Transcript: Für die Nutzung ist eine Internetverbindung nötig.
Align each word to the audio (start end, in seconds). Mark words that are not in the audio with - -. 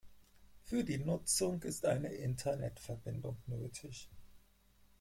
Für 0.63 0.83
die 0.83 0.97
Nutzung 0.97 1.61
ist 1.61 1.85
eine 1.85 2.07
Internetverbindung 2.11 3.37
nötig. 3.45 4.09